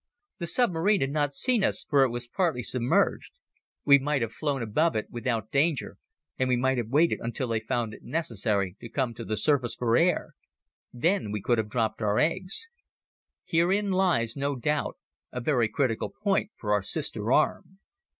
[0.39, 3.33] The submarine had not seen us for it was partly submerged.
[3.85, 5.97] We might have flown above it without danger
[6.39, 9.75] and we might have waited until they found it necessary to come to the surface
[9.75, 10.33] for air.
[10.91, 12.67] Then we could have dropped our eggs.
[13.45, 14.97] Herein lies, no doubt,
[15.31, 17.77] a very critical point for our sister arm.